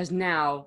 [0.00, 0.66] has now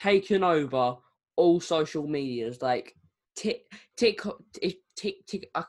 [0.00, 0.96] taken over
[1.36, 2.62] all social medias.
[2.62, 2.94] Like
[3.36, 3.60] Tik
[3.98, 5.62] TikTok, Tik Tik Tik uh,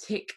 [0.00, 0.32] Tik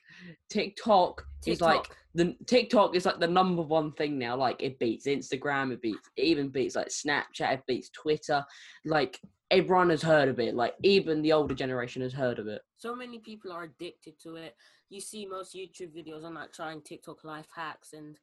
[0.49, 1.85] TikTok is like
[2.15, 4.35] the TikTok is like the number one thing now.
[4.35, 8.43] Like it beats Instagram, it beats it even beats like Snapchat, it beats Twitter.
[8.83, 9.19] Like
[9.51, 10.55] everyone has heard of it.
[10.55, 12.63] Like even the older generation has heard of it.
[12.77, 14.55] so many people are addicted to it.
[14.89, 18.17] You see most YouTube videos on like trying TikTok life hacks and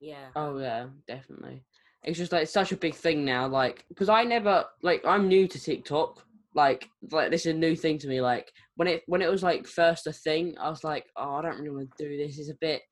[0.00, 0.28] yeah.
[0.34, 1.62] Oh yeah, definitely.
[2.06, 3.46] It's just like it's such a big thing now.
[3.48, 6.22] Like because I never like I'm new to TikTok.
[6.54, 8.20] Like like this is a new thing to me.
[8.20, 11.42] Like when it when it was like first a thing, I was like, oh, I
[11.42, 12.38] don't really want to do this.
[12.38, 12.82] It's a bit.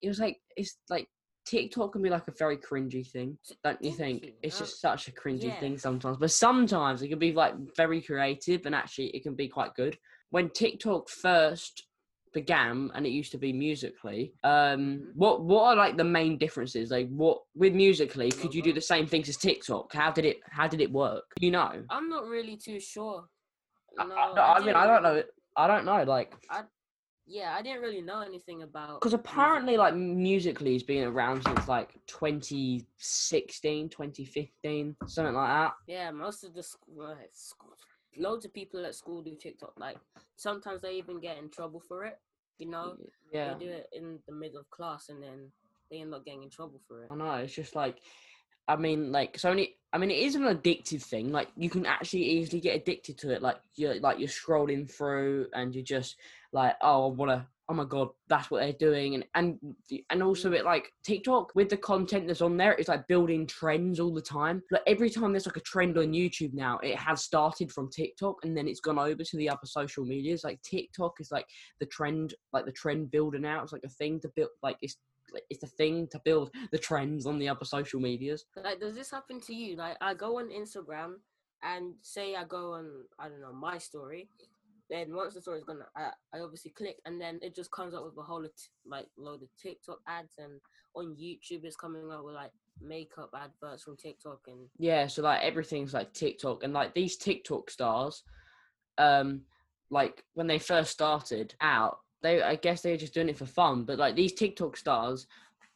[0.00, 1.06] It was like it's like
[1.44, 4.32] TikTok can be like a very cringy thing, don't you think?
[4.42, 5.58] It's just such a cringy yeah.
[5.58, 9.48] thing sometimes, but sometimes it can be like very creative and actually it can be
[9.48, 9.98] quite good.
[10.30, 11.84] When TikTok first
[12.32, 15.14] began and it used to be Musical.ly um Mhm.
[15.14, 18.80] what what are like the main differences like what with Musical.ly could you do the
[18.80, 22.24] same things as tiktok how did it how did it work you know I'm not
[22.26, 23.28] really too sure.
[23.98, 25.22] I- No, I, I mean i don't know
[25.56, 26.34] i don't know like
[27.24, 29.00] Yeah, I didn't really know anything about.
[29.00, 29.30] because music.
[29.30, 36.42] apparently like Musical.ly has been around since like 2016 2015 something like that Yeah, most
[36.44, 37.74] of the school, school,
[38.16, 39.74] loads of people at school do TikTok.
[39.78, 39.96] Like
[40.36, 42.18] sometimes they even get in trouble for it.
[42.58, 42.96] You know,
[43.32, 45.50] yeah they do it in the middle of class and then
[45.90, 47.08] they end up getting in trouble for it.
[47.10, 47.98] I know it's just like,
[48.68, 49.76] I mean, like so only.
[49.92, 51.32] I mean, it is an addictive thing.
[51.32, 53.42] Like you can actually easily get addicted to it.
[53.42, 56.16] Like you're like you're scrolling through and you're just
[56.52, 57.48] like, oh, I wanna.
[57.72, 59.58] Oh my god, that's what they're doing, and and
[60.10, 63.98] and also it like TikTok with the content that's on there, it's like building trends
[63.98, 64.62] all the time.
[64.70, 68.36] Like every time there's like a trend on YouTube now, it has started from TikTok
[68.42, 70.44] and then it's gone over to the other social medias.
[70.44, 71.46] Like TikTok is like
[71.80, 73.62] the trend, like the trend builder now.
[73.62, 74.50] It's like a thing to build.
[74.62, 74.98] Like it's
[75.48, 78.44] it's the thing to build the trends on the other social medias.
[78.62, 79.76] Like, does this happen to you?
[79.76, 81.14] Like, I go on Instagram
[81.62, 84.28] and say I go on, I don't know, my story.
[84.92, 88.04] Then once the story's gonna, I, I obviously click, and then it just comes up
[88.04, 88.50] with a whole lot,
[88.84, 90.60] like load of TikTok ads, and
[90.94, 95.40] on YouTube it's coming up with like makeup adverts from TikTok, and Yeah, so like
[95.42, 98.22] everything's like TikTok and like these TikTok stars,
[98.98, 99.40] um,
[99.90, 103.46] like when they first started out, they I guess they were just doing it for
[103.46, 103.84] fun.
[103.84, 105.26] But like these TikTok stars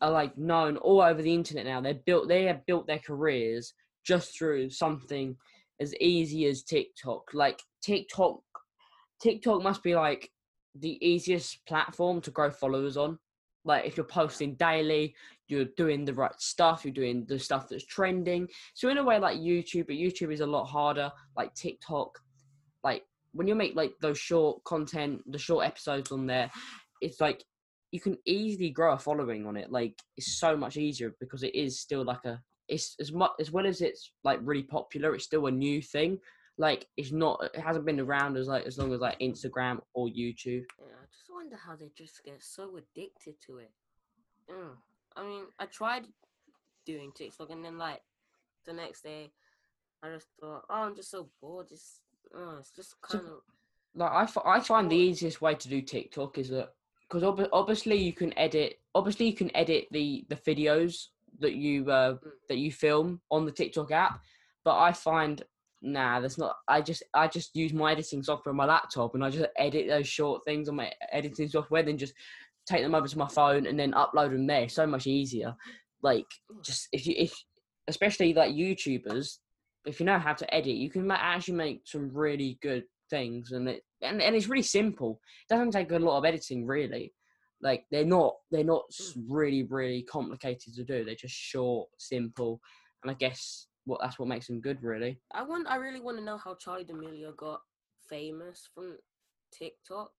[0.02, 1.80] are like known all over the internet now.
[1.80, 3.72] They're built they have built their careers
[4.04, 5.36] just through something
[5.80, 7.32] as easy as TikTok.
[7.32, 8.40] Like TikTok
[9.20, 10.30] TikTok must be like
[10.74, 13.18] the easiest platform to grow followers on.
[13.64, 15.14] Like if you're posting daily,
[15.48, 18.48] you're doing the right stuff, you're doing the stuff that's trending.
[18.74, 21.10] So in a way, like YouTube, but YouTube is a lot harder.
[21.36, 22.18] Like TikTok,
[22.84, 26.50] like when you make like those short content, the short episodes on there,
[27.00, 27.44] it's like
[27.90, 29.70] you can easily grow a following on it.
[29.70, 33.52] Like it's so much easier because it is still like a it's as much as
[33.52, 35.14] well as it's like really popular.
[35.14, 36.18] It's still a new thing.
[36.58, 37.42] Like it's not.
[37.54, 40.64] It hasn't been around as like as long as like Instagram or YouTube.
[40.78, 43.70] yeah, I just wonder how they just get so addicted to it.
[44.50, 44.76] Mm.
[45.16, 46.04] I mean, I tried
[46.86, 48.00] doing TikTok, and then like
[48.64, 49.32] the next day,
[50.02, 51.68] I just thought, oh, I'm just so bored.
[51.68, 52.00] Just,
[52.34, 53.40] oh, it's just So- kind of.
[53.94, 54.12] like
[54.46, 56.70] I, I find the easiest way to do TikTok is that
[57.08, 61.06] because ob- obviously you can edit obviously you can edit the the videos
[61.38, 62.30] that you uh, Mm.
[62.48, 64.20] that you film on the TikTok app,
[64.64, 65.42] but I find
[65.82, 69.24] nah that's not I just I just use my editing software on my laptop and
[69.24, 72.14] I just edit those short things on my editing software then just
[72.66, 74.68] take them over to my phone and then upload them there.
[74.68, 75.54] So much easier.
[76.02, 76.64] Like Mm.
[76.64, 77.34] just if you if
[77.88, 79.36] especially like YouTubers
[79.86, 83.68] if you know how to edit you can actually make some really good things and
[83.68, 85.20] it and, and it's really simple.
[85.48, 87.14] It doesn't take a lot of editing really.
[87.62, 88.84] Like they're not they're not
[89.28, 91.04] really really complicated to do.
[91.04, 92.60] They're just short simple
[93.02, 95.66] and i guess what that's what makes them good really I want.
[95.68, 97.60] I really want to know how Charli D'Amelio got
[98.08, 98.96] famous from
[99.56, 100.10] TikTok.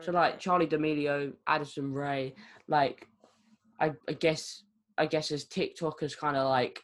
[0.00, 2.34] So like Charli D'Amelio Addison Rae
[2.68, 3.06] like
[3.78, 4.64] i, I guess
[4.98, 6.80] i guess as tiktok has kind of like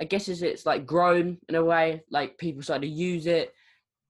[0.00, 3.52] i guess as it's like grown in a way like people started to use it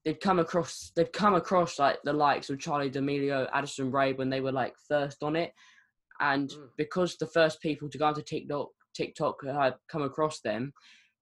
[0.04, 4.30] They've come across they've come across like the likes of Charli D'Amelio Addison Rae when
[4.30, 5.52] they were like first on it
[6.20, 6.68] and Mm.
[6.78, 10.72] because the first people to go onto tiktok tiktok had come across them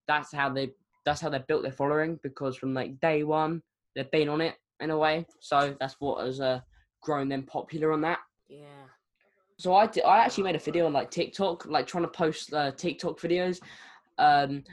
[0.08, 0.70] that's how they
[1.04, 3.62] that's how they built their following because from like day one
[3.94, 6.60] they've been on it in a way so that's what has uh,
[7.02, 8.18] grown them popular on that
[8.48, 8.86] Yeah.
[9.58, 12.52] so I, di- I actually made a video on like TikTok, like trying to post
[12.52, 13.60] uh, TikTok videos.
[14.18, 14.64] Um,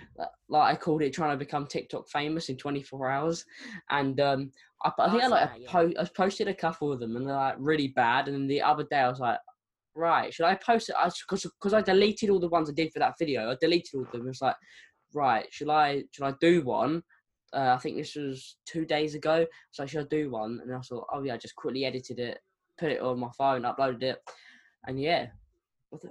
[0.48, 3.46] like I called it trying to become TikTok famous in 24 hours,
[3.90, 4.52] and um,
[4.84, 5.50] I, I think I like.
[5.50, 8.28] I, po- I posted a couple of them, and they're like really bad.
[8.28, 9.40] And then the other day I was like,
[9.96, 10.96] right, should I post it?
[11.28, 13.52] Because because I deleted all the ones I did for that video.
[13.52, 14.28] I deleted all of them.
[14.30, 14.56] It's like,
[15.14, 17.04] right, should I shall I do one?
[17.54, 19.46] Uh, I think this was two days ago.
[19.72, 20.60] So should I do one?
[20.64, 22.40] And I thought, oh yeah, I just quickly edited it,
[22.80, 24.20] put it on my phone, uploaded it,
[24.88, 25.28] and yeah,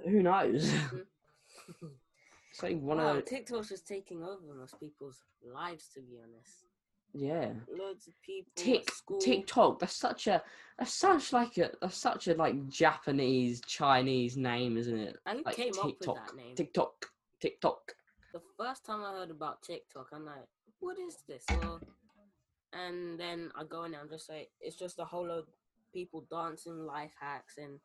[0.05, 0.73] who knows?
[2.51, 5.89] it's like one wow, of TikTok's just taking over most people's lives.
[5.93, 6.65] To be honest,
[7.13, 7.49] yeah.
[7.77, 8.83] loads of people.
[8.91, 9.19] school.
[9.19, 9.79] TikTok.
[9.79, 10.41] That's such a
[10.79, 15.17] that's such like a that's such a like Japanese Chinese name, isn't it?
[15.25, 16.27] And Like came up with TikTok.
[16.27, 16.55] that name?
[16.55, 17.05] TikTok.
[17.39, 17.93] TikTok.
[18.33, 20.47] The first time I heard about TikTok, I'm like,
[20.79, 21.45] what is this?
[21.51, 21.79] Well,
[22.73, 25.53] and then I go in there, I'm just like, it's just a whole load of
[25.93, 27.79] people dancing, life hacks, and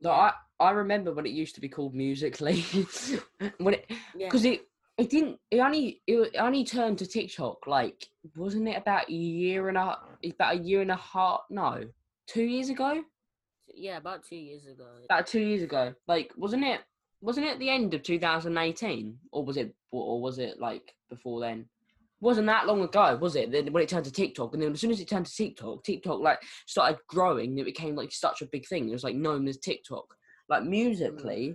[0.00, 2.54] No, I I remember when it used to be called Musical.ly,
[3.58, 4.60] when it yeah, because it
[4.96, 9.68] it didn't it only it only turned to TikTok like wasn't it about a year
[9.68, 11.84] and a about a year and a half no
[12.28, 13.02] two years ago?
[13.74, 14.86] Yeah, about two years ago.
[15.04, 15.94] about two years ago.
[16.06, 16.80] Like wasn't it
[17.20, 21.40] wasn't it at the end of 2018 or was it or was it like before
[21.40, 21.66] then?
[22.20, 24.54] Wasn't that long ago was it then when it turned to tiktok?
[24.54, 27.64] And then as soon as it turned to tiktok tiktok like started growing and it
[27.64, 28.88] became like such a big thing.
[28.88, 30.06] It was like known as tiktok.
[30.48, 30.68] Like mm.
[30.68, 31.54] Musical.ly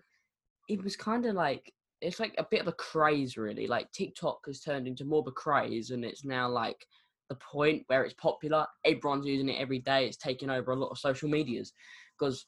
[0.69, 3.67] it was kind of like it's like a bit of a craze really.
[3.67, 6.85] Like tiktok has turned into more of a craze and it's now like
[7.29, 8.65] the point where it's popular.
[8.85, 10.05] Everyone's using it every day.
[10.05, 11.73] It's taking over a lot of social medias.
[12.19, 12.45] Because.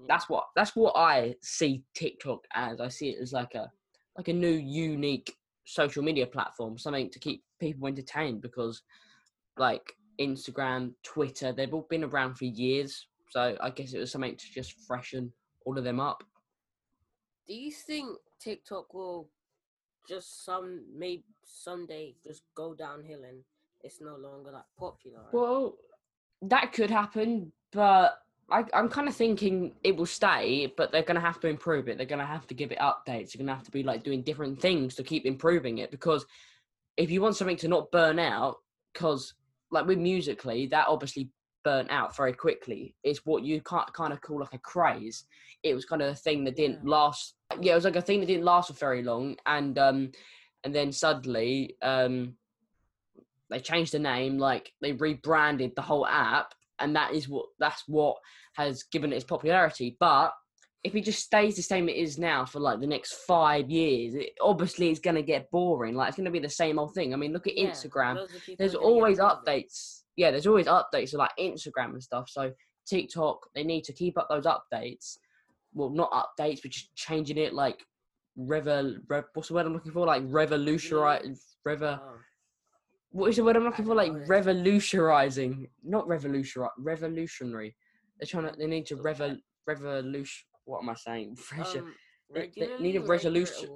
[0.00, 0.08] Mm.
[0.08, 2.80] that's what that's what I see TikTok as.
[2.80, 3.70] I see it as like a
[4.16, 5.34] like a new unique
[5.64, 8.82] social media platform, something to keep people entertained because
[9.58, 13.06] like Instagram, Twitter, they've all been around for years.
[13.30, 15.32] So I guess it was something to just freshen
[15.64, 16.22] all of them up.
[17.46, 19.28] Do you think TikTok will
[20.08, 23.42] just some maybe someday just go downhill and
[23.82, 25.20] it's no longer that popular?
[25.32, 25.76] Well,
[26.42, 28.18] that could happen, but
[28.50, 31.88] I, I'm kind of thinking it will stay, but they're going to have to improve
[31.88, 31.96] it.
[31.96, 33.32] They're going to have to give it updates.
[33.32, 35.90] They're going to have to be like doing different things to keep improving it.
[35.90, 36.24] Because
[36.96, 38.58] if you want something to not burn out,
[38.92, 39.34] because
[39.70, 41.28] like with Musical.ly, that obviously
[41.64, 42.94] burnt out very quickly.
[43.02, 45.24] It's what you can't kind of call like a craze.
[45.64, 46.90] It was kind of a thing that didn't Yeah.
[46.90, 47.34] last.
[47.60, 50.12] Yeah, it was like a thing that didn't last for very long, and um,
[50.62, 52.36] and then suddenly um,
[53.50, 57.82] they changed the name, like they rebranded the whole app, and that is what that's
[57.86, 58.16] what
[58.54, 59.96] has given it its popularity.
[60.00, 60.32] But
[60.84, 64.14] if it just stays the same it is now for like the next five years,
[64.14, 65.94] it obviously it's gonna get boring.
[65.94, 67.12] Like it's gonna be the same old thing.
[67.12, 68.16] I mean, look at Yeah, Instagram.
[68.16, 70.02] loads of people There's are gonna get always updates.
[70.16, 72.28] Yeah, there's always updates of like Instagram and stuff.
[72.28, 72.52] So
[72.88, 75.16] TikTok, they need to keep up those updates.
[75.74, 77.84] Well, not updates, but just changing it like
[78.36, 78.96] revel.
[79.08, 80.06] Rev, what's the word I'm looking for?
[80.06, 81.56] Like revolutionize.
[81.66, 82.18] Revo, Oh,
[83.10, 83.94] what is the word I'm looking for?
[83.94, 87.76] Like revolutionizing, not revolutionary, revolutionary.
[88.18, 88.58] They're trying to.
[88.58, 90.46] They need to revol revolution.
[90.64, 91.36] What am I saying?
[91.52, 91.94] Um,
[92.34, 93.68] they- they need a resolution.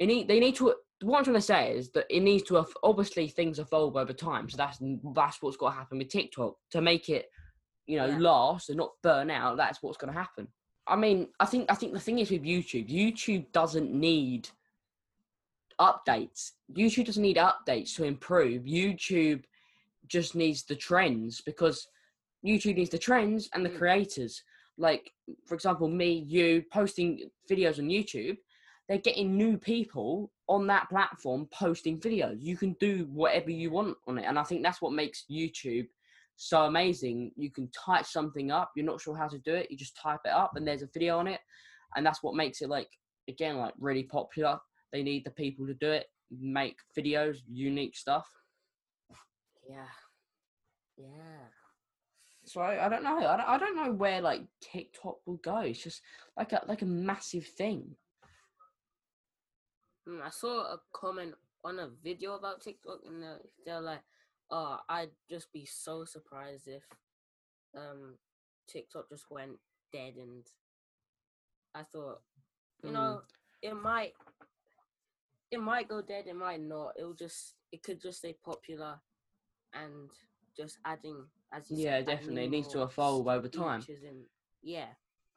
[0.00, 0.74] it need, they need to.
[1.02, 2.66] What I'm trying to say is that it needs to.
[2.82, 4.78] Obviously, things evolve over time, so that's
[5.14, 7.26] that's what's got to happen with TikTok to make it,
[7.86, 8.18] you know, Yeah.
[8.18, 9.56] last and not burn out.
[9.56, 10.48] That's what's going to happen.
[10.88, 14.48] I mean, I think I think the thing is with YouTube, YouTube doesn't need
[15.80, 16.52] updates.
[16.72, 18.62] YouTube doesn't need updates to improve.
[18.64, 19.44] YouTube
[20.06, 21.88] just needs the trends because
[22.44, 23.78] YouTube needs the trends and the Mm.
[23.78, 24.42] creators.
[24.76, 25.12] Like,
[25.46, 28.38] for example, me, you posting videos on YouTube,
[28.88, 32.40] they're getting new people on that platform posting videos.
[32.40, 34.24] You can do whatever you want on it.
[34.24, 35.88] And I think that's what makes YouTube
[36.36, 37.32] so amazing.
[37.36, 40.20] You can type something up, you're not sure how to do it, you just type
[40.24, 41.40] it up and there's a video on it.
[41.96, 42.88] And that's what makes it like
[43.28, 44.58] again like really popular.
[44.92, 48.28] They need the people to do it, make videos, unique stuff.
[49.68, 49.84] Yeah,
[50.96, 51.48] yeah.
[52.46, 53.18] So I, I don't know.
[53.18, 55.58] I don't, I don't know where like TikTok will go.
[55.58, 56.00] It's just
[56.36, 57.94] like a like a massive thing.
[60.08, 64.00] Mm, I saw a comment on a video about TikTok, and they're, they're like,
[64.50, 66.82] "Oh, I'd just be so surprised if
[67.76, 68.14] um
[68.66, 69.58] TikTok just went
[69.92, 70.46] dead." And
[71.74, 72.22] I thought,
[72.82, 72.94] you Mm.
[72.94, 73.22] know,
[73.60, 74.14] it might,
[75.50, 76.26] it might go dead.
[76.26, 76.92] It might not.
[76.98, 79.00] It'll just, it could just stay popular,
[79.74, 80.10] and
[80.56, 82.44] just adding, as you Yeah, said, definitely.
[82.44, 83.82] It needs to evolve over time.
[83.88, 84.24] And,
[84.62, 84.88] yeah,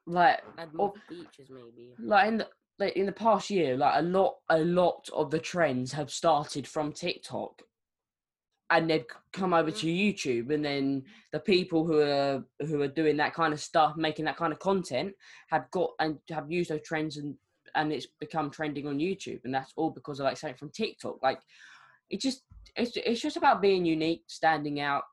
[0.08, 1.00] Like add more Oh.
[1.08, 1.94] features maybe.
[2.00, 2.50] like in the
[2.80, 6.68] like in the past year, like a lot a lot of the trends have started
[6.68, 7.62] from TikTok.
[8.72, 10.30] And they've come over to mm-hmm.
[10.30, 11.04] YouTube, and then
[11.34, 14.60] the people who are who are doing that kind of stuff, making that kind of
[14.60, 15.14] content,
[15.50, 17.36] have got and have used those trends, and
[17.76, 21.18] and it's become trending on YouTube, and that's all because of like something from TikTok.
[21.22, 21.40] Like,
[22.10, 22.44] it just
[22.76, 25.04] it's it's just about being unique, standing out,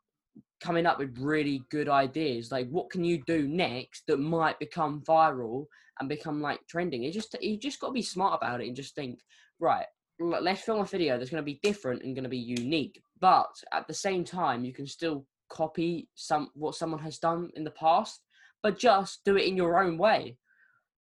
[0.60, 2.50] coming up with really good ideas.
[2.52, 5.66] Like, what can you do next that might become viral
[6.00, 7.02] and become like trending.
[7.02, 9.20] You just you just got to be smart about it and just think,
[9.60, 9.86] right,
[10.18, 13.50] let's film a video that's going to be different and going to be unique, but
[13.72, 17.70] at the same time, you can still copy some what someone has done in the
[17.72, 18.20] past,
[18.62, 20.36] but just do it in your own way.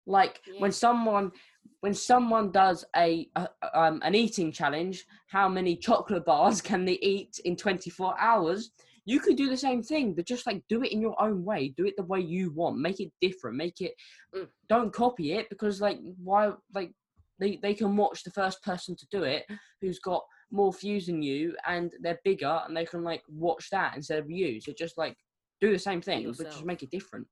[0.06, 0.60] Like Yeah.
[0.60, 1.32] when someone
[1.80, 6.98] when someone does a, a um, an eating challenge, how many chocolate bars can they
[7.00, 8.70] eat in 24 hours?
[9.04, 11.68] You could do the same thing, but just like do it in your own way.
[11.76, 12.78] Do it the way you want.
[12.78, 13.56] Make it different.
[13.56, 13.92] Make it.
[14.34, 14.48] Mm.
[14.68, 16.92] Don't copy it because like why like
[17.38, 19.44] they they can watch the first person to do it
[19.80, 23.94] who's got more views than you and they're bigger and they can like watch that
[23.96, 24.60] instead of you.
[24.60, 25.16] So just like
[25.60, 27.26] do the same thing, but just make it different.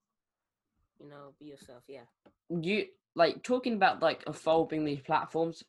[1.04, 1.82] You know, be yourself.
[1.86, 2.04] Yeah.
[2.48, 5.62] you like talking about like evolving these platforms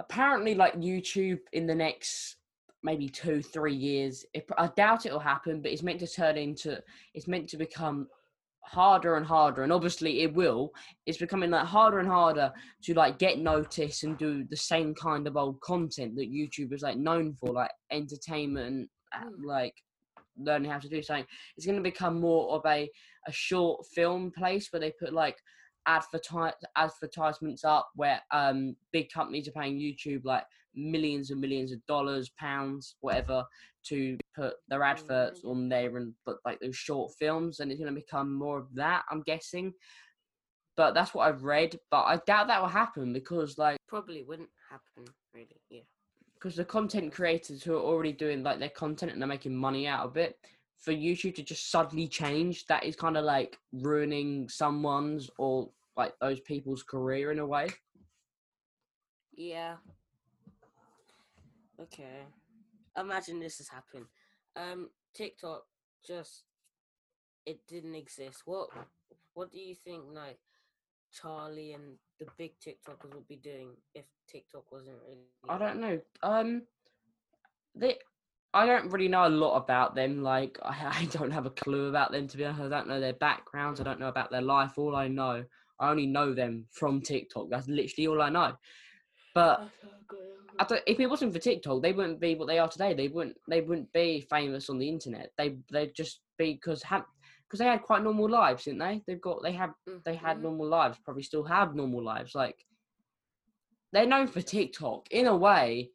[0.00, 2.36] apparently like youtube in the next
[2.82, 6.82] maybe two three years it, i doubt it'll happen but it's meant to turn into
[7.14, 8.08] it's meant to become
[8.64, 10.72] harder and harder and obviously it will
[11.06, 12.50] it's becoming like harder and harder
[12.82, 16.82] to like get noticed and do the same kind of old content that youtube is
[16.82, 19.44] like known for like entertainment uh, Mm.
[19.44, 19.74] like
[20.38, 22.88] learning how to do something it's going to become more of a
[23.26, 25.36] a short film place where they put like
[25.86, 31.84] advertise advertisements up where um big companies are paying YouTube like millions and millions of
[31.86, 33.44] dollars, pounds, whatever,
[33.84, 37.92] to put their adverts on there and put like those short films, and it's going
[37.92, 39.02] to become more of that.
[39.10, 39.72] I'm guessing,
[40.76, 41.78] but that's what I've read.
[41.90, 45.12] But I doubt that will happen because like Probably wouldn't happen.
[45.34, 45.60] Really.
[45.68, 45.80] Yeah.
[46.42, 49.86] Because the content creators who are already doing like their content and they're making money
[49.86, 50.38] out of it
[50.78, 56.12] for youtube to just suddenly change that is kind of like ruining someone's or like
[56.20, 57.68] those people's career in a way
[59.34, 59.76] Yeah.
[61.80, 62.26] Okay.
[62.96, 64.06] Imagine this has happened.
[64.56, 65.64] Um, TikTok
[66.06, 66.44] just
[67.46, 68.42] it didn't exist.
[68.44, 68.68] What
[69.34, 70.38] what do you think like
[71.12, 76.00] Charli and the big TikTokers would be doing if TikTok wasn't really i don't know.
[76.22, 76.62] Um
[77.74, 77.98] they
[78.54, 80.22] i don't really know a lot about them.
[80.22, 82.62] Like I, I don't have a clue about them to be honest.
[82.62, 83.80] I don't know their backgrounds.
[83.80, 84.78] I don't know about their life.
[84.78, 85.44] All i know
[85.80, 87.48] i only know them from tiktok.
[87.50, 88.52] That's literally all i know.
[89.34, 89.68] But
[90.58, 92.92] I don't, if it wasn't for TikTok, they wouldn't be what they are today.
[92.94, 93.36] They wouldn't.
[93.48, 95.30] They wouldn't be famous on the internet.
[95.38, 97.04] They they'd just be because have
[97.52, 99.02] because they had quite normal lives, didn't they?
[99.06, 99.72] They've got they had
[100.06, 100.42] they had Mhm.
[100.44, 100.98] normal lives.
[101.04, 102.34] Probably still have normal lives.
[102.34, 102.64] Like
[103.92, 105.92] they're known for TikTok in a way.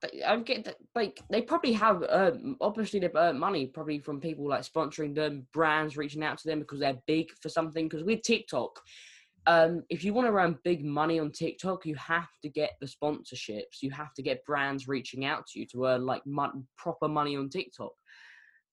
[0.00, 4.20] But I get that, like they probably have um, obviously they've earned money probably from
[4.20, 7.86] people like sponsoring them, brands reaching out to them because they're big for something.
[7.88, 8.82] Because with TikTok,
[9.46, 12.86] um, if you want to earn big money on TikTok, you have to get the
[12.86, 13.80] sponsorships.
[13.80, 17.36] You have to get brands reaching out to you to earn like mon- proper money
[17.36, 17.92] on TikTok.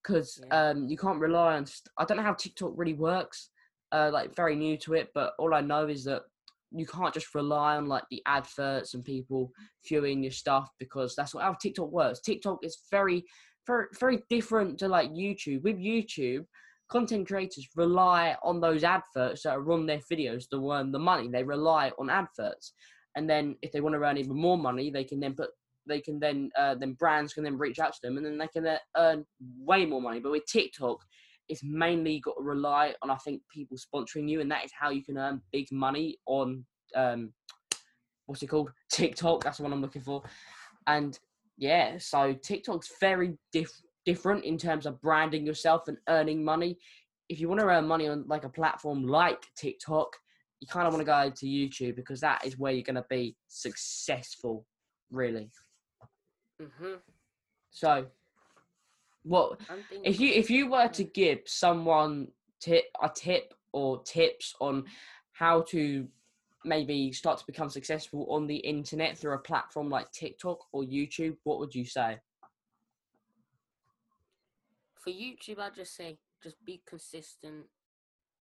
[0.04, 0.70] Because Yeah.
[0.70, 1.66] um, you can't rely on.
[1.66, 3.50] St- I don't know how TikTok really works.
[3.94, 6.24] Uh, like very new to it, but all I know is that
[6.72, 9.52] you can't just rely on like the adverts and people
[9.86, 12.22] viewing your stuff because that's not how TikTok works.
[12.22, 13.26] TikTok is very,
[13.68, 15.64] very, very different to like YouTube.
[15.64, 16.46] With YouTube,
[16.90, 21.28] content creators rely on those adverts that are on their videos to earn the money.
[21.28, 22.74] They rely on adverts,
[23.16, 25.50] and then if they want to earn even more money, they can then put
[25.88, 28.48] they can then uh, then brands can then reach out to them, and then they
[28.48, 29.26] can uh, earn
[29.60, 30.20] way more money.
[30.20, 31.00] But with TikTok,
[31.50, 34.90] it's mainly got to rely on I think people sponsoring you, and that is how
[34.90, 37.34] you can earn big money on um,
[38.26, 39.44] what's it called TikTok.
[39.44, 40.24] That's the one I'm looking for,
[40.88, 41.18] and
[41.58, 46.78] yeah, so TikTok's very diff- different in terms of branding yourself and earning money.
[47.30, 50.16] If you want to earn money on like a platform like TikTok,
[50.60, 53.06] you kind of want to go to YouTube because that is where you're going to
[53.10, 54.66] be successful,
[55.10, 55.50] really.
[56.62, 57.02] Mhm.
[57.72, 58.08] So,
[59.24, 59.60] what
[60.04, 64.86] if you if you were to give someone tip a tip or tips on
[65.32, 66.08] how to
[66.64, 71.36] maybe start to become successful on the internet through a platform like TikTok or YouTube,
[71.44, 72.20] what would you say?
[75.02, 77.66] for YouTube, I'd just say just be consistent,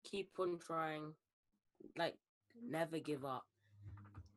[0.04, 1.14] keep on trying,
[1.96, 2.16] like
[2.68, 3.44] never give up.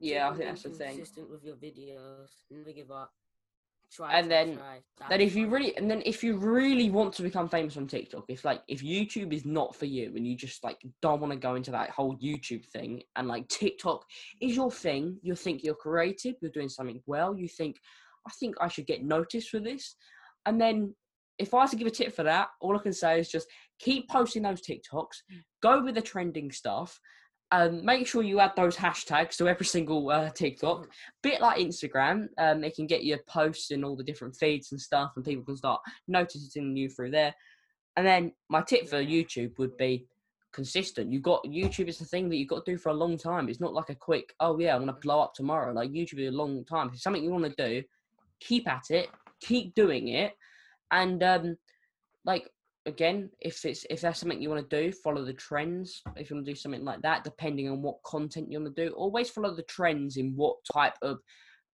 [0.02, 0.98] Keep Yeah, I think that's the thing.
[0.98, 3.13] Consistent with your videos, never give up.
[3.94, 5.10] Try And try, then- try.
[5.10, 8.26] Then if you really and then if you really want to become famous on TikTok,
[8.28, 11.40] if like if YouTube is not for you and you just like don't want to
[11.40, 14.04] go into that whole YouTube thing and like TikTok
[14.42, 17.78] is your thing, you think you're creative, you're doing something well, you think
[18.26, 19.96] I think I should get noticed for this.
[20.46, 20.96] And then
[21.38, 23.48] if I was to give a tip for that, all I can say is just
[23.80, 25.42] keep posting those TikToks, mm.
[25.62, 27.00] go with the trending stuff,
[27.54, 30.88] um, make sure you add those hashtags to every single uh, TikTok.
[31.22, 34.82] Bit like Instagram, um, it can get your posts in all the different feeds and
[34.82, 37.32] stuff, and people can start noticing you through there.
[37.96, 40.08] And then my tip for YouTube would be
[40.52, 41.14] consistent.
[41.14, 43.48] You got YouTube is the thing that you've got to do for a long time.
[43.48, 45.74] It's not like a quick, oh yeah, I'm gonna blow up tomorrow.
[45.74, 46.88] Like YouTube is a long time.
[46.88, 47.84] If it's something you want to do,
[48.40, 49.10] keep at it,
[49.42, 50.34] keep doing it,
[50.90, 51.58] and um,
[52.26, 52.50] like
[52.86, 56.02] again, if it's if that's something you want to do, follow the trends.
[56.16, 58.86] If you want to do something like that, depending on what content you want to
[58.86, 61.20] do, always follow the trends in what type of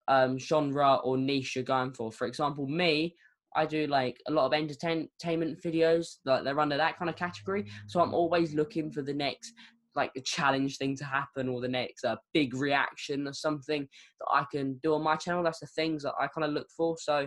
[0.09, 2.11] um, genre or niche you're going for.
[2.13, 3.15] For example, me,
[3.55, 7.67] I do like a lot of entertainment videos, like they're under that kind of category.
[7.87, 9.53] So I'm always looking for the next
[9.95, 13.89] like a challenge thing to happen or the next uh, big reaction or something
[14.21, 15.43] that I can do on my channel.
[15.43, 16.97] That's the things that I kind of look for.
[16.99, 17.27] So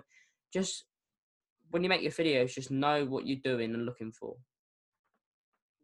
[0.53, 0.85] just
[1.71, 4.35] when you make your videos, just know what you're doing and looking for.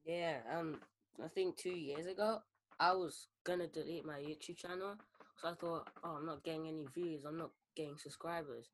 [0.05, 0.79] Yeah, um,
[1.23, 2.39] I think two years ago
[2.79, 4.95] I was gonna delete my YouTube channel,
[5.41, 8.69] so I thought, oh, I'm not getting any views, I'm not getting subscribers,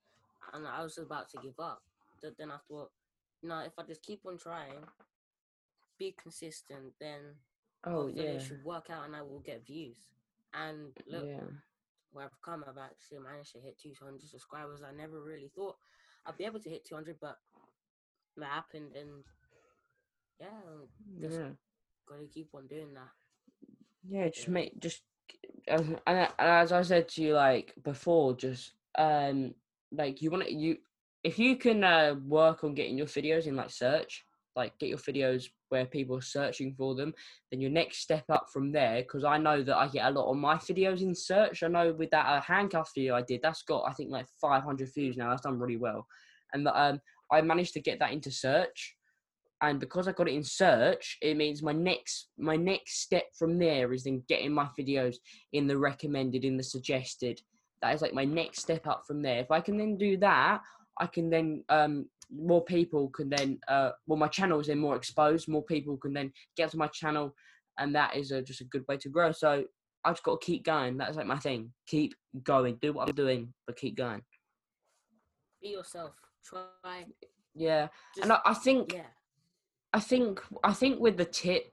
[0.53, 1.81] and I was about to give up.
[2.21, 2.91] But then I thought,
[3.43, 4.83] no, if I just keep on trying,
[5.97, 7.35] be consistent, then
[7.83, 9.97] Oh yeah, it should work out, and I will get views.
[10.53, 11.39] And look, yeah,
[12.11, 14.81] where I've come, I've actually managed to hit 200 subscribers.
[14.83, 15.77] I never really thought
[16.25, 17.37] I'd be able to hit 200, but
[18.37, 19.23] that happened, and
[20.39, 20.47] yeah,
[21.19, 21.49] just yeah.
[22.07, 23.09] gotta keep on doing that.
[24.09, 25.01] Yeah, just make just
[25.67, 29.53] and, and as I said to you like before, just um
[29.91, 30.77] like you want to you
[31.23, 34.25] if you can uh, work on getting your videos in like search,
[34.55, 37.13] like get your videos where people are searching for them,
[37.49, 39.01] then your next step up from there.
[39.01, 41.63] Because I know that I get a lot of my videos in search.
[41.63, 44.93] I know with that uh, handcuff video I did, that's got I think like 500
[44.93, 45.29] views now.
[45.29, 46.05] That's done really well,
[46.53, 46.99] and um
[47.31, 48.95] I managed to get that into search
[49.61, 53.59] and because I got it in search, it means my next my next step from
[53.59, 55.17] there is then getting my videos
[55.53, 57.39] in the recommended, in the suggested.
[57.81, 59.39] That is like my next step up from there.
[59.39, 60.61] If I can then do that,
[61.01, 64.95] I can then um more people can then uh well my channel is then more
[64.95, 65.49] exposed.
[65.49, 67.35] More people can then get to my channel,
[67.79, 69.33] and that is a, just a good way to grow.
[69.33, 69.65] So
[70.05, 70.97] I've just got to keep going.
[70.97, 71.71] That's like my thing.
[71.87, 72.77] Keep going.
[72.81, 74.21] Do what I'm doing, but keep going.
[75.61, 76.13] Be yourself.
[76.45, 77.05] Try.
[77.53, 79.01] Yeah, Just, and I, I think yeah.
[79.93, 81.65] I think I think with the tip,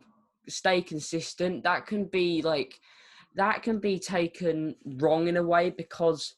[0.48, 1.64] stay consistent.
[1.64, 2.74] That can be like
[3.36, 6.34] that can be taken wrong in a way because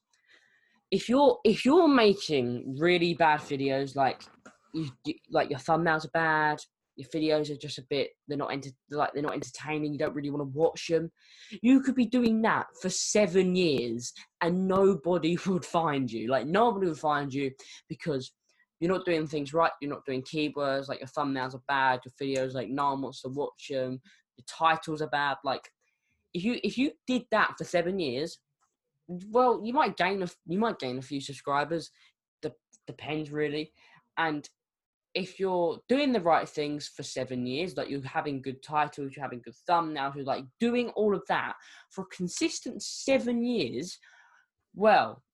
[0.90, 4.22] if you're if you're making really bad videos, like
[4.74, 4.90] you
[5.30, 6.58] like your thumbnails are bad,
[6.96, 9.92] your videos are just a bit they're not enter, like they're not entertaining.
[9.92, 11.10] You don't really want to watch them.
[11.62, 16.28] You could be doing that for seven years and nobody would find you.
[16.28, 17.52] Like nobody would find you
[17.88, 18.32] because
[18.80, 19.72] you're not doing things right.
[19.80, 20.88] You're not doing keywords.
[20.88, 22.00] Like your thumbnails are bad.
[22.04, 24.00] Your videos like no one wants to watch them.
[24.36, 25.36] Your titles are bad.
[25.44, 25.62] Like
[26.34, 28.38] if you if you did that for seven years,
[29.30, 31.90] well, you might gain a you might gain a few subscribers.
[32.42, 32.52] De-
[32.86, 33.72] depends really.
[34.16, 34.48] And
[35.14, 39.24] if you're doing the right things for seven years, like you're having good titles, you're
[39.24, 41.54] having good thumbnails, you're like doing all of that
[41.90, 43.98] for a consistent seven years,
[44.74, 45.24] well,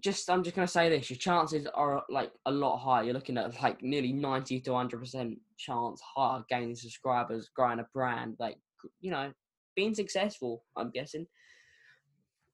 [0.00, 3.04] just I'm just gonna say this: your chances are like a lot higher.
[3.04, 7.86] You're looking at like nearly ninety to hundred percent chance higher gaining subscribers, growing a
[7.94, 8.58] brand, like
[9.00, 9.32] you know,
[9.74, 10.64] being successful.
[10.76, 11.26] I'm guessing.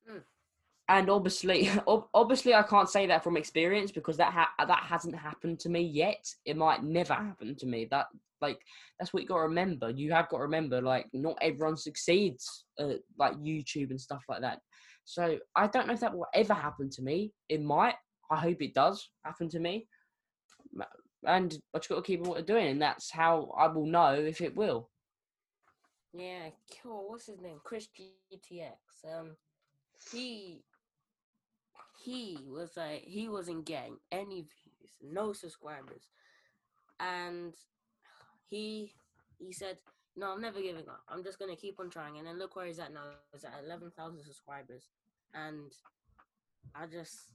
[0.09, 0.22] Mm.
[0.92, 1.70] And obviously,
[2.14, 5.81] obviously, I can't say that from experience because that ha- that hasn't happened to me
[5.81, 6.22] yet.
[6.44, 7.88] It might never happen to me.
[7.90, 8.09] That
[8.42, 8.59] like
[8.98, 9.88] that's what you got to remember.
[9.88, 14.42] You have got to remember, like not everyone succeeds, uh, like YouTube and stuff like
[14.42, 14.59] that.
[15.07, 17.33] So I don't know if that will ever happen to me.
[17.48, 17.94] It might.
[18.31, 19.88] I hope it does happen to me.
[21.24, 23.87] And I just got to keep on what I'm doing, and that's how I will
[23.87, 24.90] know if it will.
[26.12, 26.50] Yeah,
[26.83, 27.07] cool.
[27.09, 27.61] What's his name?
[27.64, 28.74] Chris GTX.
[29.11, 29.37] Um,
[30.11, 30.62] he
[32.05, 36.09] he was like he wasn't getting any views, no subscribers,
[37.01, 37.55] and
[38.49, 38.95] he
[39.38, 39.79] he said,
[40.17, 41.03] "No, I'm never giving up.
[41.09, 43.05] I'm just gonna keep on trying." And then look where he's at now.
[43.33, 44.91] He's at eleven thousand subscribers,
[45.35, 45.73] and
[46.75, 47.31] I just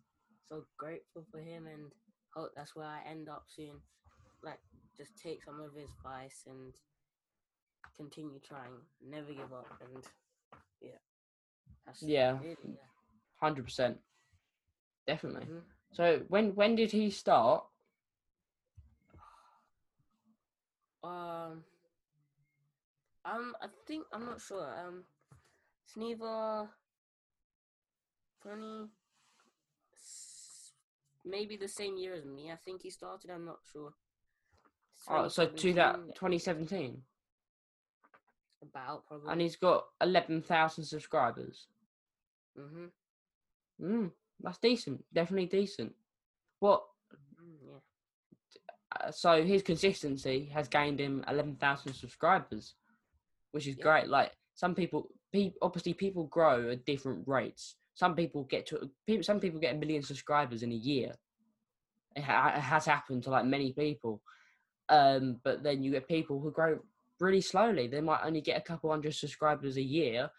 [0.47, 1.91] so grateful for him, and
[2.33, 3.81] hope that's where I end up soon.
[4.43, 4.59] Like,
[4.97, 6.73] just take some of his advice and
[7.95, 10.03] continue trying, never give up, and
[10.81, 10.99] yeah,
[11.85, 12.39] that's Yeah.
[12.39, 12.87] really, yeah.
[13.39, 13.99] Hundred percent,
[15.07, 15.45] definitely.
[15.45, 15.63] Mhm.
[15.93, 17.65] So when when did he start?
[21.03, 21.63] Um,
[23.25, 24.67] um, I think I'm not sure.
[24.85, 25.03] Um,
[25.85, 26.69] it's neither
[28.41, 28.89] twenty,
[31.23, 32.51] maybe the same year as me.
[32.51, 33.31] I think he started.
[33.31, 33.93] I'm not sure.
[35.09, 37.03] Oh, so to that 2017, 2017,
[38.61, 39.31] about probably.
[39.31, 41.67] and he's got eleven thousand subscribers.
[42.59, 42.87] mm-hmm.
[43.79, 45.03] Mm, that's decent.
[45.13, 45.93] Definitely decent.
[46.59, 46.83] What?
[47.41, 49.07] mm, yeah.
[49.07, 52.75] Uh, so his consistency has gained him eleven thousand subscribers.
[53.51, 53.83] which is Yeah.
[53.83, 54.07] great.
[54.07, 57.75] Like some people, pe- obviously people grow at different rates.
[57.95, 59.23] Some people get to people.
[59.23, 61.13] Some people get a million subscribers in a year.
[62.15, 64.21] It, ha- it has happened to like many people.
[64.89, 66.79] Um, but then you get people who grow
[67.19, 67.87] really slowly.
[67.87, 70.29] They might only get a couple hundred subscribers a year,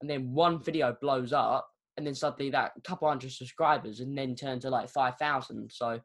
[0.00, 4.34] and then one video blows up, and then suddenly that couple hundred subscribers, and then
[4.34, 5.70] turn to like five thousand.
[5.72, 6.00] So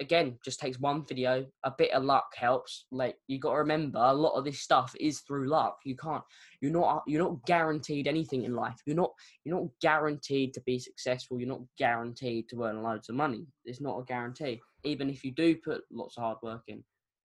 [0.00, 1.46] again, just takes one video.
[1.64, 2.86] A bit of luck helps.
[2.90, 5.78] Like you got to remember, a lot of this stuff is through luck.
[5.84, 6.24] You can't.
[6.60, 7.02] You're not.
[7.06, 8.76] You're not guaranteed anything in life.
[8.86, 9.12] You're not.
[9.44, 11.38] You're not guaranteed to be successful.
[11.38, 13.46] You're not guaranteed to earn loads of money.
[13.64, 14.60] It's not a guarantee.
[14.84, 16.82] Even if you do put lots of hard work in,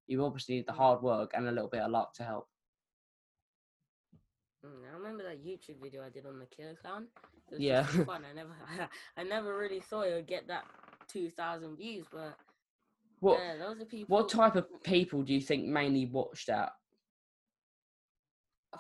[0.08, 2.48] you obviously need the hard work and a little bit of luck to help.
[4.66, 7.08] Mm, I remember that YouTube video I did on the killer clown.
[7.52, 7.84] It was Yeah.
[8.06, 8.24] fun.
[8.30, 8.56] I never,
[9.18, 10.66] I never really thought it would get that
[11.08, 12.36] two thousand views, but
[13.20, 14.16] What yeah, those are people.
[14.18, 16.72] What type of people do you think mainly watch that?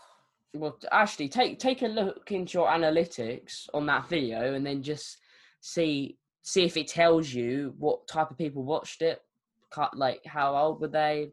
[0.53, 4.81] Well, t- actually, take take a look into your analytics on that video, and then
[4.81, 5.17] just
[5.59, 9.21] see see if it tells you what type of people watched it.
[9.69, 11.31] Cut like how old were they?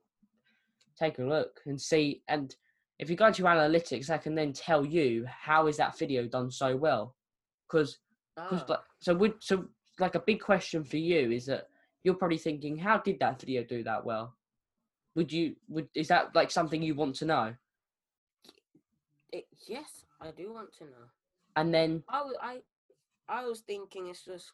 [0.98, 2.22] Take a look and see.
[2.28, 2.54] And
[2.98, 6.50] if you go your analytics, I can then tell you how is that video done
[6.50, 7.14] so well.
[7.68, 7.98] Because
[8.36, 9.66] because Oh, so would so
[10.00, 11.68] like a big question for you is that
[12.02, 14.34] you're probably thinking how did that video do that well
[15.14, 17.54] would you would is that like something you want to know
[19.32, 21.06] it, yes, I do want to know.
[21.56, 22.58] and then I was, I,
[23.28, 24.52] I was thinking it's just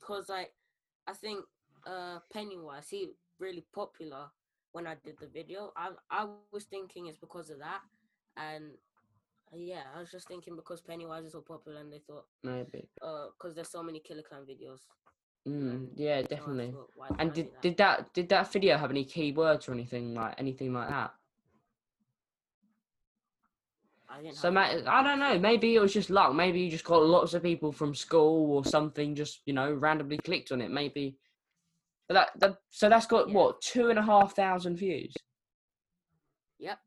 [0.00, 0.52] because like
[1.06, 1.44] I think
[1.86, 4.26] uh Pennywise he really popular
[4.76, 5.86] when I did the video.
[5.86, 7.80] I I was thinking it's because of that,
[8.36, 8.74] and
[9.52, 12.88] uh, yeah, I was just thinking because Pennywise is so popular, and they thought maybe
[13.02, 14.86] uh because there's so many Killer Clown videos.
[15.46, 17.62] mm, yeah so definitely thought, and did that?
[17.62, 21.12] did that did that video have any keywords or anything like anything like that
[24.30, 27.34] so ma- i don't know maybe it was just luck maybe you just got lots
[27.34, 31.16] of people from school or something just you know randomly clicked on it maybe
[32.08, 33.34] but that, that so that's got Yeah.
[33.34, 35.14] what two and a half thousand views
[36.58, 36.78] Yep.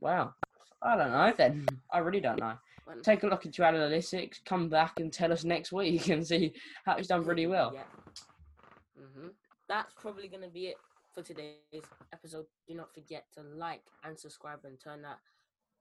[0.00, 0.34] Wow.
[0.82, 1.66] I don't know then.
[1.92, 2.58] I really don't know.
[2.84, 6.26] when- Take a look into your analytics, come back and tell us next week and
[6.26, 6.52] see
[6.84, 7.72] how it's done really well.
[7.74, 7.84] Yeah.
[8.98, 9.28] hmm
[9.68, 10.76] That's probably gonna be it
[11.14, 12.46] for today's episode.
[12.66, 15.18] Do not forget to like and subscribe and turn that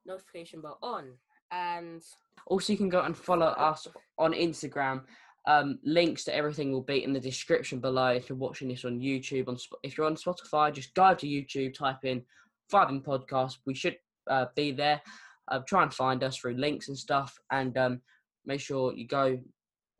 [0.06, 1.13] notification bell on.
[1.51, 2.04] And
[2.47, 3.88] Also, you can go and follow us
[4.19, 5.04] on Instagram.
[5.47, 8.08] Um, links to everything will be in the description below.
[8.08, 11.73] If you're watching this on YouTube, on if you're on Spotify, just go to YouTube,
[11.73, 12.23] type in
[12.69, 13.58] Thriving Podcast.
[13.65, 13.97] We should
[14.30, 15.01] uh, be there.
[15.47, 18.01] Uh, try and find us through links and stuff, and um,
[18.45, 19.39] make sure you go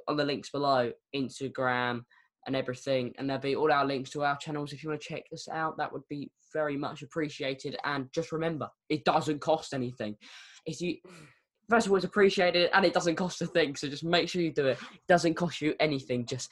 [0.08, 2.04] on the links below, Instagram
[2.48, 4.74] and everything, and there'll be all our links to our channels.
[4.74, 7.78] If you want to check us out, that would be very much appreciated.
[7.84, 10.16] And just remember, it doesn't cost anything.
[10.66, 10.98] If you
[11.70, 13.76] first of all, it's appreciated and it doesn't cost a thing.
[13.76, 14.78] So just make sure you do it.
[14.94, 16.26] It doesn't cost you anything.
[16.26, 16.52] Just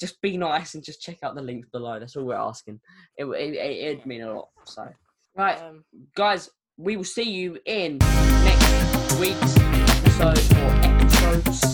[0.00, 1.98] just be nice and just check out the links below.
[1.98, 2.80] That's all we're asking.
[3.16, 4.48] It it, it it'd mean a lot.
[4.64, 4.88] So
[5.36, 5.84] right, um,
[6.16, 11.73] guys, we will see you in next week's episode or episode.